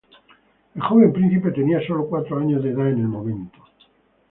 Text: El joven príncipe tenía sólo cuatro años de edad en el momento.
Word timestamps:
El 0.73 0.81
joven 0.81 1.13
príncipe 1.13 1.51
tenía 1.51 1.79
sólo 1.85 2.07
cuatro 2.07 2.39
años 2.39 2.63
de 2.63 2.71
edad 2.71 2.87
en 2.89 3.01
el 3.01 3.07
momento. 3.07 3.59